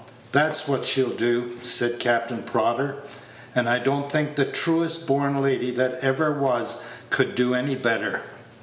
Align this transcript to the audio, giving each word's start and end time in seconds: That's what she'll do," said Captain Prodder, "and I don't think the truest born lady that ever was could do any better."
That's 0.31 0.67
what 0.67 0.83
she'll 0.83 1.11
do," 1.11 1.51
said 1.61 1.99
Captain 1.99 2.41
Prodder, 2.41 2.95
"and 3.53 3.69
I 3.69 3.77
don't 3.77 4.11
think 4.11 4.33
the 4.35 4.45
truest 4.45 5.05
born 5.05 5.39
lady 5.43 5.69
that 5.75 5.99
ever 6.01 6.33
was 6.33 6.79
could 7.11 7.35
do 7.35 7.53
any 7.53 7.75
better." 7.75 8.23